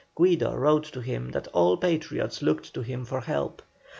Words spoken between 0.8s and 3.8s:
to him that all Patriots looked to him for help.